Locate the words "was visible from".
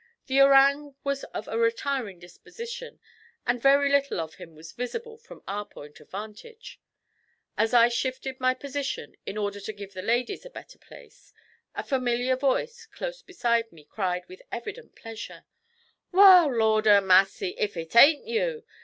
4.55-5.43